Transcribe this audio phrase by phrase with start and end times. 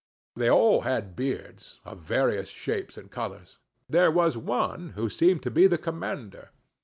[0.35, 3.59] They all had beards, of various shapes and colors.
[3.87, 6.49] There was one who seemed to be the commander.